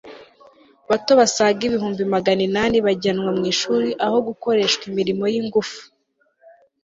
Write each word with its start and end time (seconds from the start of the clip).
bato 0.89 1.11
basaga 1.19 1.61
ibihumbi 1.67 2.01
magana 2.13 2.41
inani 2.47 2.77
bajyanwa 2.85 3.29
mu 3.37 3.43
ishuri 3.53 3.89
aho 4.05 4.17
gukoreshwaimirimo 4.27 5.23
y'ingufu 5.33 5.79